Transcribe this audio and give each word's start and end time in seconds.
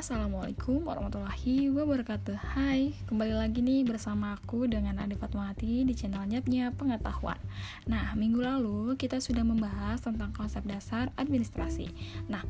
Assalamualaikum 0.00 0.88
warahmatullahi 0.88 1.68
wabarakatuh. 1.76 2.56
Hai, 2.56 2.96
kembali 3.04 3.36
lagi 3.36 3.60
nih 3.60 3.84
bersama 3.84 4.32
aku 4.32 4.64
dengan 4.64 4.96
Ade 4.96 5.12
Fatmawati 5.12 5.84
di 5.84 5.92
channel 5.92 6.24
Nyapnya 6.24 6.72
Pengetahuan. 6.72 7.36
Nah, 7.84 8.16
minggu 8.16 8.40
lalu 8.40 8.96
kita 8.96 9.20
sudah 9.20 9.44
membahas 9.44 10.00
tentang 10.00 10.32
konsep 10.32 10.64
dasar 10.64 11.12
administrasi. 11.20 11.92
Nah, 12.32 12.40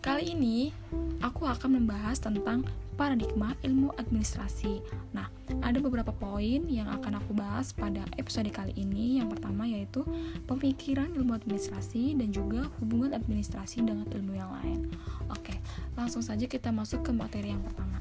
kali 0.00 0.32
ini 0.36 0.70
aku 1.20 1.48
akan 1.48 1.80
membahas 1.82 2.20
tentang 2.20 2.64
paradigma 2.96 3.52
ilmu 3.60 3.92
administrasi 4.00 4.80
Nah, 5.12 5.28
ada 5.60 5.76
beberapa 5.80 6.12
poin 6.16 6.64
yang 6.68 6.88
akan 6.88 7.20
aku 7.20 7.36
bahas 7.36 7.76
pada 7.76 8.04
episode 8.16 8.48
kali 8.48 8.72
ini 8.76 9.20
Yang 9.20 9.36
pertama 9.36 9.68
yaitu 9.68 10.00
pemikiran 10.48 11.12
ilmu 11.12 11.36
administrasi 11.36 12.16
dan 12.16 12.32
juga 12.32 12.68
hubungan 12.80 13.12
administrasi 13.12 13.84
dengan 13.84 14.08
ilmu 14.08 14.32
yang 14.32 14.50
lain 14.62 14.80
Oke, 15.28 15.60
Langsung 15.96 16.24
saja 16.24 16.48
kita 16.48 16.72
masuk 16.72 17.04
ke 17.04 17.12
materi 17.12 17.52
yang 17.52 17.60
pertama. 17.60 18.00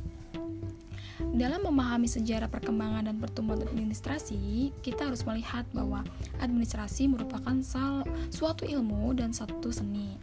Dalam 1.35 1.67
memahami 1.67 2.07
sejarah 2.07 2.47
perkembangan 2.47 3.11
dan 3.11 3.19
pertumbuhan 3.19 3.63
administrasi, 3.67 4.71
kita 4.79 5.11
harus 5.11 5.23
melihat 5.27 5.67
bahwa 5.75 5.99
administrasi 6.39 7.11
merupakan 7.11 7.59
sal 7.59 8.07
suatu 8.31 8.63
ilmu 8.63 9.11
dan 9.15 9.35
satu 9.35 9.67
seni. 9.67 10.15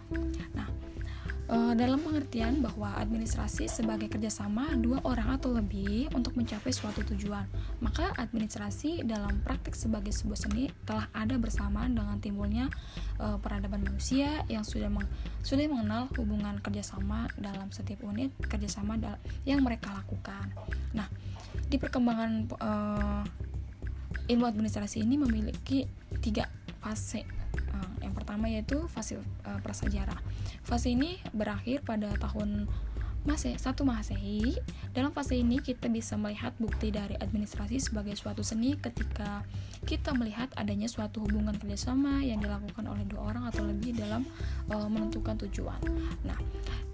Nah, 0.57 0.72
e, 1.49 1.57
dalam 1.79 1.99
pengertian 2.03 2.63
bahwa 2.63 2.95
administrasi 2.99 3.67
sebagai 3.67 4.11
kerjasama 4.11 4.75
dua 4.79 5.03
orang 5.03 5.39
atau 5.39 5.55
lebih 5.55 6.11
untuk 6.15 6.35
mencapai 6.39 6.71
suatu 6.71 7.03
tujuan. 7.15 7.47
Maka 7.83 8.15
administrasi 8.19 9.03
dalam 9.07 9.43
praktik 9.43 9.75
sebagai 9.75 10.13
sebuah 10.15 10.39
seni 10.39 10.71
telah 10.87 11.09
ada 11.15 11.39
bersamaan 11.39 11.95
dengan 11.97 12.19
timbulnya 12.19 12.71
e, 13.19 13.39
peradaban 13.41 13.83
manusia 13.83 14.45
yang 14.47 14.63
sudah 14.63 14.91
meng, 14.93 15.07
sudah 15.43 15.67
mengenal 15.67 16.11
hubungan 16.19 16.59
kerjasama 16.63 17.31
dalam 17.39 17.71
setiap 17.75 18.03
unit 18.07 18.31
kerjasama 18.47 18.99
yang 19.49 19.63
mereka 19.65 19.91
lakukan. 19.93 20.53
Nah, 20.95 21.09
di 21.67 21.77
perkembangan 21.81 22.31
e, 22.53 22.71
ilmu 24.31 24.45
administrasi 24.47 25.03
ini 25.03 25.19
memiliki 25.19 25.85
tiga 26.23 26.47
fase 26.79 27.42
yang 28.03 28.13
pertama 28.13 28.51
yaitu 28.51 28.85
fase 28.93 29.17
uh, 29.17 29.59
prasejarah. 29.65 30.19
Fase 30.67 30.93
ini 30.93 31.17
berakhir 31.33 31.81
pada 31.87 32.13
tahun 32.21 32.69
Mase, 33.23 33.55
satu 33.55 33.87
Masehi. 33.87 34.59
Dalam 34.91 35.15
fase 35.15 35.39
ini 35.39 35.63
kita 35.63 35.87
bisa 35.87 36.19
melihat 36.19 36.51
bukti 36.59 36.91
dari 36.91 37.15
administrasi 37.15 37.79
sebagai 37.79 38.19
suatu 38.19 38.43
seni 38.43 38.75
ketika 38.75 39.47
kita 39.87 40.11
melihat 40.11 40.51
adanya 40.59 40.91
suatu 40.91 41.23
hubungan 41.23 41.55
kerjasama 41.55 42.19
yang 42.27 42.43
dilakukan 42.43 42.83
oleh 42.83 43.07
dua 43.07 43.31
orang 43.31 43.47
atau 43.47 43.63
lebih 43.63 43.95
dalam 43.95 44.27
uh, 44.75 44.91
menentukan 44.91 45.39
tujuan. 45.47 45.79
Nah, 46.27 46.35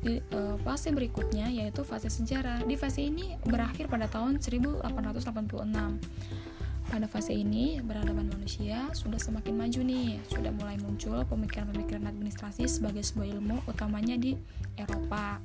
di 0.05 0.21
uh, 0.37 0.61
fase 0.61 0.93
berikutnya 0.93 1.49
yaitu 1.49 1.81
fase 1.81 2.13
sejarah. 2.13 2.61
Di 2.61 2.77
fase 2.77 3.09
ini 3.09 3.41
berakhir 3.49 3.89
pada 3.89 4.05
tahun 4.05 4.45
1886. 4.45 4.85
Pada 6.89 7.05
fase 7.05 7.37
ini, 7.37 7.77
peradaban 7.85 8.33
manusia 8.33 8.89
sudah 8.97 9.21
semakin 9.21 9.61
maju 9.61 9.81
nih, 9.85 10.17
sudah 10.33 10.49
mulai 10.57 10.81
muncul 10.81 11.21
pemikiran-pemikiran 11.29 12.09
administrasi 12.09 12.65
sebagai 12.65 13.05
sebuah 13.05 13.29
ilmu, 13.39 13.61
utamanya 13.69 14.17
di 14.17 14.41
Eropa. 14.73 15.37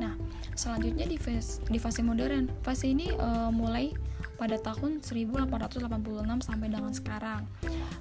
Nah, 0.00 0.16
selanjutnya 0.56 1.04
di 1.04 1.20
fase, 1.20 1.60
di 1.68 1.76
fase 1.76 2.00
modern, 2.00 2.48
fase 2.64 2.88
ini 2.88 3.12
uh, 3.12 3.52
mulai 3.52 3.92
pada 4.40 4.56
tahun 4.56 5.04
1886 5.04 6.48
sampai 6.48 6.66
dengan 6.72 6.92
sekarang. 6.96 7.42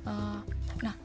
Uh, 0.08 0.40
nah, 0.80 0.96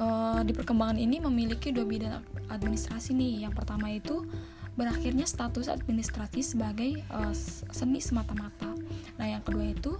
uh, 0.00 0.40
di 0.42 0.50
perkembangan 0.50 0.98
ini 0.98 1.22
memiliki 1.22 1.70
dua 1.70 1.86
bidang 1.86 2.18
administrasi 2.50 3.14
nih. 3.14 3.46
Yang 3.46 3.54
pertama 3.62 3.92
itu 3.92 4.26
berakhirnya 4.74 5.26
status 5.26 5.66
administrasi 5.70 6.40
sebagai 6.42 7.02
uh, 7.10 7.34
seni 7.70 7.98
semata-mata. 7.98 8.74
Nah, 9.18 9.26
yang 9.26 9.42
kedua 9.44 9.70
itu 9.70 9.98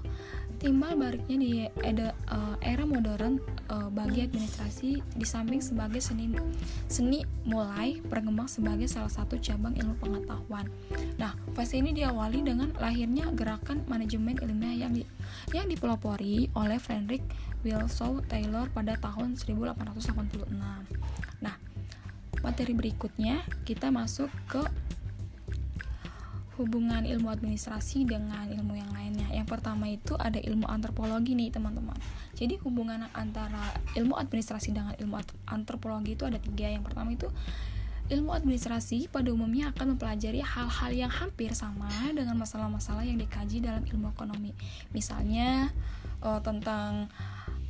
timbal 0.60 0.92
baliknya 0.92 1.36
di 1.40 1.50
era, 1.80 2.12
uh, 2.28 2.56
era 2.60 2.84
modern 2.84 3.40
uh, 3.72 3.88
bagi 3.88 4.28
administrasi 4.28 5.00
di 5.16 5.24
samping 5.24 5.64
sebagai 5.64 6.04
seni 6.04 6.36
seni 6.84 7.24
mulai 7.48 7.96
berkembang 8.04 8.44
sebagai 8.44 8.84
salah 8.84 9.08
satu 9.08 9.40
cabang 9.40 9.72
ilmu 9.72 9.96
pengetahuan. 9.96 10.68
Nah, 11.16 11.32
fase 11.56 11.80
ini 11.80 11.96
diawali 11.96 12.44
dengan 12.44 12.76
lahirnya 12.76 13.32
gerakan 13.32 13.88
manajemen 13.88 14.36
ilmiah 14.44 14.84
yang 14.86 14.92
di, 14.92 15.02
yang 15.56 15.64
dipelopori 15.64 16.52
oleh 16.52 16.76
Frederick 16.76 17.24
Wilson 17.64 18.20
Taylor 18.28 18.68
pada 18.72 19.00
tahun 19.00 19.40
1886. 19.40 20.44
Nah, 21.40 21.56
materi 22.40 22.72
berikutnya 22.72 23.44
kita 23.68 23.92
masuk 23.92 24.32
ke 24.48 24.64
hubungan 26.60 27.08
ilmu 27.08 27.32
administrasi 27.32 28.04
dengan 28.04 28.44
ilmu 28.52 28.76
yang 28.76 28.92
lainnya. 28.92 29.32
Yang 29.32 29.48
pertama 29.48 29.88
itu 29.88 30.12
ada 30.20 30.36
ilmu 30.36 30.68
antropologi 30.68 31.32
nih 31.32 31.48
teman-teman. 31.48 31.96
Jadi 32.36 32.60
hubungan 32.60 33.08
antara 33.16 33.72
ilmu 33.96 34.12
administrasi 34.20 34.76
dengan 34.76 34.92
ilmu 35.00 35.16
antropologi 35.48 36.12
itu 36.20 36.28
ada 36.28 36.36
tiga. 36.36 36.68
Yang 36.68 36.84
pertama 36.92 37.16
itu 37.16 37.32
ilmu 38.12 38.36
administrasi 38.36 39.08
pada 39.08 39.32
umumnya 39.32 39.72
akan 39.72 39.96
mempelajari 39.96 40.44
hal-hal 40.44 40.90
yang 40.92 41.08
hampir 41.08 41.56
sama 41.56 41.88
dengan 42.12 42.36
masalah-masalah 42.36 43.08
yang 43.08 43.16
dikaji 43.16 43.64
dalam 43.64 43.86
ilmu 43.88 44.12
ekonomi. 44.12 44.52
Misalnya 44.92 45.72
uh, 46.20 46.44
tentang 46.44 47.08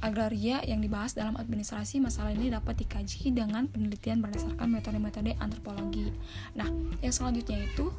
agraria 0.00 0.64
yang 0.64 0.80
dibahas 0.80 1.12
dalam 1.12 1.36
administrasi 1.36 2.00
masalah 2.00 2.32
ini 2.32 2.48
dapat 2.48 2.80
dikaji 2.84 3.36
dengan 3.36 3.68
penelitian 3.68 4.24
berdasarkan 4.24 4.68
metode-metode 4.72 5.36
antropologi. 5.36 6.08
Nah, 6.56 6.68
yang 7.04 7.12
selanjutnya 7.12 7.68
itu 7.68 7.92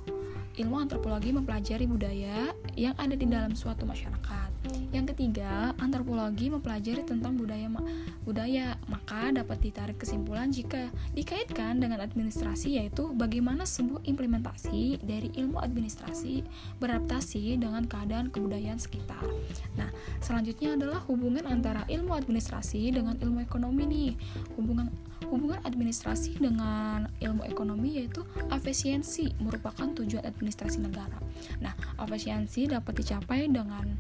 ilmu 0.60 0.84
antropologi 0.84 1.32
mempelajari 1.32 1.86
budaya 1.88 2.52
yang 2.76 2.98
ada 3.00 3.16
di 3.16 3.24
dalam 3.30 3.56
suatu 3.56 3.88
masyarakat. 3.88 4.50
Yang 4.92 5.16
ketiga, 5.16 5.72
antropologi 5.80 6.52
mempelajari 6.52 7.06
tentang 7.08 7.40
budaya 7.40 7.70
budaya, 8.26 8.78
maka 9.12 9.44
dapat 9.44 9.60
ditarik 9.60 10.00
kesimpulan 10.00 10.56
jika 10.56 10.88
dikaitkan 11.12 11.84
dengan 11.84 12.00
administrasi 12.00 12.80
yaitu 12.80 13.12
bagaimana 13.12 13.68
sebuah 13.68 14.08
implementasi 14.08 15.04
dari 15.04 15.28
ilmu 15.36 15.60
administrasi 15.60 16.48
beradaptasi 16.80 17.60
dengan 17.60 17.84
keadaan 17.92 18.32
kebudayaan 18.32 18.80
sekitar. 18.80 19.20
Nah, 19.76 19.92
selanjutnya 20.24 20.80
adalah 20.80 21.04
hubungan 21.12 21.44
antara 21.44 21.84
ilmu 21.92 22.16
administrasi 22.16 22.96
dengan 22.96 23.20
ilmu 23.20 23.44
ekonomi 23.44 23.84
nih. 23.84 24.12
Hubungan 24.56 24.88
Hubungan 25.32 25.64
administrasi 25.64 26.44
dengan 26.44 27.08
ilmu 27.24 27.48
ekonomi 27.48 28.04
yaitu 28.04 28.20
efisiensi 28.52 29.32
merupakan 29.40 29.88
tujuan 29.96 30.28
administrasi 30.28 30.84
negara. 30.84 31.24
Nah, 31.64 31.72
efisiensi 32.04 32.68
dapat 32.68 33.00
dicapai 33.00 33.48
dengan 33.48 33.96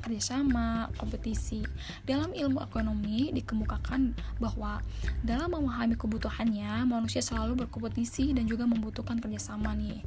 kerjasama, 0.00 0.88
kompetisi. 0.96 1.64
Dalam 2.04 2.32
ilmu 2.32 2.62
ekonomi 2.62 3.32
dikemukakan 3.34 4.16
bahwa 4.38 4.80
dalam 5.24 5.52
memahami 5.52 5.96
kebutuhannya, 5.98 6.86
manusia 6.88 7.20
selalu 7.24 7.66
berkompetisi 7.66 8.36
dan 8.36 8.46
juga 8.48 8.64
membutuhkan 8.68 9.18
kerjasama 9.18 9.72
nih 9.76 10.00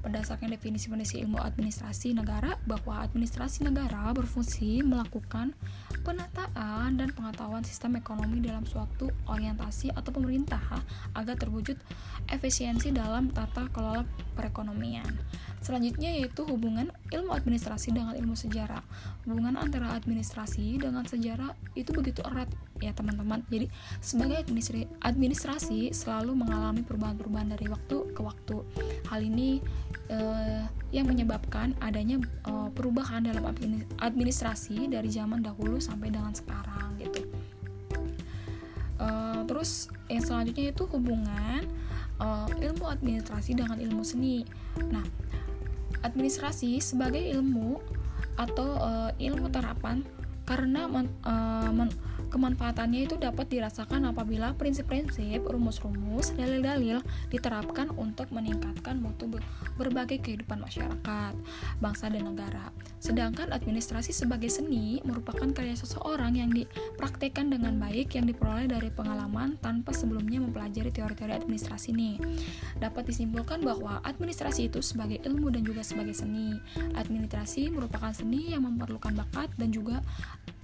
berdasarkan 0.00 0.56
definisi-definisi 0.56 1.20
ilmu 1.20 1.36
administrasi 1.36 2.16
negara 2.16 2.56
bahwa 2.64 3.04
administrasi 3.04 3.68
negara 3.68 4.08
berfungsi 4.16 4.80
melakukan 4.80 5.52
penataan 6.00 6.96
dan 6.96 7.12
pengetahuan 7.12 7.62
sistem 7.62 8.00
ekonomi 8.00 8.40
dalam 8.40 8.64
suatu 8.64 9.12
orientasi 9.28 9.92
atau 9.92 10.10
pemerintah 10.10 10.60
agar 11.12 11.36
terwujud 11.36 11.76
efisiensi 12.32 12.90
dalam 12.90 13.28
tata 13.30 13.68
kelola 13.70 14.04
perekonomian. 14.34 15.08
Selanjutnya 15.60 16.16
yaitu 16.16 16.42
hubungan 16.48 16.88
ilmu 17.12 17.36
administrasi 17.36 17.92
dengan 17.92 18.16
ilmu 18.16 18.32
sejarah. 18.32 18.80
Hubungan 19.28 19.60
antara 19.60 19.92
administrasi 19.92 20.80
dengan 20.80 21.04
sejarah 21.04 21.52
itu 21.76 21.92
begitu 21.92 22.24
erat 22.24 22.48
ya 22.80 22.96
teman-teman. 22.96 23.44
Jadi 23.52 23.68
sebagai 24.00 24.42
administrasi, 25.04 25.92
selalu 25.92 26.32
mengalami 26.34 26.82
perubahan-perubahan 26.82 27.54
dari 27.54 27.68
waktu 27.68 28.10
ke 28.16 28.20
waktu. 28.24 28.64
Hal 29.06 29.20
ini 29.20 29.60
eh, 30.08 30.64
yang 30.90 31.06
menyebabkan 31.06 31.76
adanya 31.78 32.18
eh, 32.24 32.68
perubahan 32.72 33.28
dalam 33.28 33.44
administrasi 34.00 34.90
dari 34.90 35.12
zaman 35.12 35.44
dahulu 35.44 35.78
sampai 35.78 36.10
dengan 36.10 36.32
sekarang 36.32 36.98
gitu. 36.98 37.22
Eh, 39.00 39.40
terus 39.46 39.92
yang 40.08 40.24
selanjutnya 40.24 40.72
itu 40.72 40.84
hubungan 40.90 41.62
eh, 42.18 42.48
ilmu 42.64 42.88
administrasi 42.88 43.54
dengan 43.54 43.76
ilmu 43.76 44.02
seni. 44.02 44.42
Nah, 44.88 45.04
administrasi 46.00 46.80
sebagai 46.80 47.20
ilmu 47.20 47.80
atau 48.40 48.68
uh, 48.80 49.10
ilmu 49.20 49.52
terapan 49.52 50.00
karena 50.50 50.90
men, 50.90 51.06
uh, 51.22 51.70
men, 51.70 51.94
kemanfaatannya 52.26 53.06
itu 53.06 53.14
dapat 53.14 53.46
dirasakan 53.46 54.10
apabila 54.10 54.50
prinsip-prinsip, 54.58 55.46
rumus-rumus, 55.46 56.34
dalil-dalil 56.34 57.02
diterapkan 57.30 57.94
untuk 57.94 58.34
meningkatkan 58.34 58.98
mutu 58.98 59.30
berbagai 59.78 60.18
kehidupan 60.18 60.58
masyarakat, 60.58 61.34
bangsa 61.78 62.10
dan 62.10 62.26
negara. 62.26 62.74
Sedangkan 62.98 63.50
administrasi 63.54 64.10
sebagai 64.10 64.50
seni 64.52 64.98
merupakan 65.06 65.46
karya 65.54 65.72
seseorang 65.72 66.36
yang 66.36 66.50
dipraktekkan 66.50 67.48
dengan 67.48 67.78
baik 67.78 68.18
yang 68.18 68.26
diperoleh 68.26 68.66
dari 68.66 68.92
pengalaman 68.92 69.56
tanpa 69.58 69.94
sebelumnya 69.94 70.42
mempelajari 70.42 70.90
teori-teori 70.90 71.34
administrasi 71.34 71.96
nih. 71.96 72.16
Dapat 72.76 73.08
disimpulkan 73.08 73.64
bahwa 73.64 74.02
administrasi 74.04 74.68
itu 74.68 74.84
sebagai 74.84 75.22
ilmu 75.24 75.48
dan 75.48 75.62
juga 75.64 75.80
sebagai 75.80 76.12
seni. 76.12 76.58
Administrasi 76.98 77.72
merupakan 77.72 78.12
seni 78.12 78.52
yang 78.52 78.68
memerlukan 78.68 79.16
bakat 79.16 79.48
dan 79.56 79.72
juga 79.72 80.04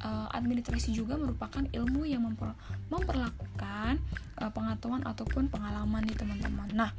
uh, 0.03 0.29
administrasi 0.33 0.93
juga 0.93 1.17
merupakan 1.17 1.63
ilmu 1.63 2.05
yang 2.05 2.25
memper, 2.25 2.53
memperlakukan 2.93 4.01
uh, 4.41 4.51
pengetahuan 4.53 5.03
ataupun 5.07 5.49
pengalaman 5.49 6.05
nih 6.05 6.17
teman-teman. 6.17 6.69
Nah, 6.75 6.91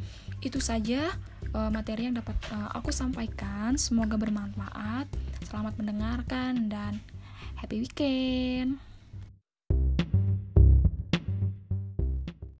itu 0.41 0.57
saja 0.57 1.13
uh, 1.53 1.69
materi 1.69 2.09
yang 2.09 2.17
dapat 2.17 2.37
uh, 2.53 2.73
aku 2.73 2.89
sampaikan. 2.89 3.77
Semoga 3.77 4.17
bermanfaat. 4.17 5.09
Selamat 5.45 5.77
mendengarkan 5.77 6.71
dan 6.71 6.99
happy 7.61 7.83
weekend. 7.85 8.81